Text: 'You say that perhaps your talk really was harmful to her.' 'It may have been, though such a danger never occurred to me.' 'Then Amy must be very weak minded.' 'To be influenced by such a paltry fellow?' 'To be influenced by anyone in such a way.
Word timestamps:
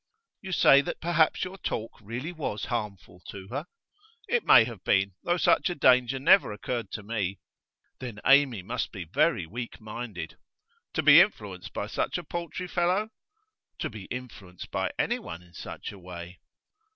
'You 0.41 0.51
say 0.51 0.81
that 0.81 0.99
perhaps 0.99 1.43
your 1.43 1.59
talk 1.59 1.91
really 2.01 2.31
was 2.31 2.65
harmful 2.73 3.19
to 3.27 3.49
her.' 3.49 3.67
'It 4.27 4.43
may 4.43 4.63
have 4.63 4.83
been, 4.83 5.13
though 5.21 5.37
such 5.37 5.69
a 5.69 5.75
danger 5.75 6.17
never 6.17 6.51
occurred 6.51 6.89
to 6.93 7.03
me.' 7.03 7.39
'Then 7.99 8.19
Amy 8.25 8.63
must 8.63 8.91
be 8.91 9.03
very 9.03 9.45
weak 9.45 9.79
minded.' 9.79 10.39
'To 10.95 11.03
be 11.03 11.21
influenced 11.21 11.71
by 11.71 11.85
such 11.85 12.17
a 12.17 12.23
paltry 12.23 12.67
fellow?' 12.67 13.09
'To 13.77 13.89
be 13.91 14.05
influenced 14.05 14.71
by 14.71 14.89
anyone 14.97 15.43
in 15.43 15.53
such 15.53 15.91
a 15.91 15.99
way. 15.99 16.39